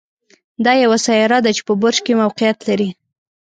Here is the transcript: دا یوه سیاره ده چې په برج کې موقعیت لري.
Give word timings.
دا 0.65 0.73
یوه 0.83 0.97
سیاره 1.05 1.37
ده 1.45 1.51
چې 1.57 1.61
په 1.67 1.73
برج 1.81 1.97
کې 2.05 2.19
موقعیت 2.21 2.57
لري. 2.67 2.89